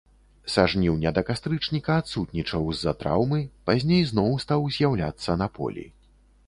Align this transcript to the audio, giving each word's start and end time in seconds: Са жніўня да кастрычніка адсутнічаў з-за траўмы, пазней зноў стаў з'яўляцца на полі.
Са 0.51 0.63
жніўня 0.73 1.11
да 1.17 1.23
кастрычніка 1.27 1.97
адсутнічаў 2.05 2.63
з-за 2.79 2.95
траўмы, 3.05 3.41
пазней 3.71 4.03
зноў 4.15 4.29
стаў 4.47 4.61
з'яўляцца 4.79 5.39
на 5.45 5.55
полі. 5.59 5.85